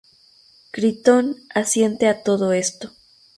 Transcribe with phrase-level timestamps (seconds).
[0.71, 2.91] Critón asiente a todo esto.